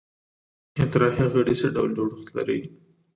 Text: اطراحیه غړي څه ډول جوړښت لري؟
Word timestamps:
اطراحیه 0.83 1.27
غړي 1.33 1.53
څه 1.59 1.67
ډول 1.75 1.89
جوړښت 1.97 2.27
لري؟ 2.37 2.59